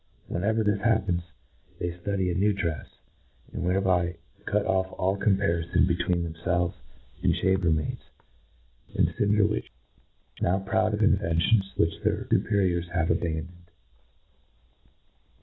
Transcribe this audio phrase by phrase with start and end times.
[0.27, 1.21] Whenever this happens,
[1.77, 2.87] they ftudy a new drefs
[3.53, 4.15] —and thereby
[4.47, 6.73] cut off all comparifon between themfelves
[7.21, 8.01] and chamber maids
[8.95, 9.69] and cinder winches,
[10.41, 13.69] now proud of inventions which their fii periors have abandoned.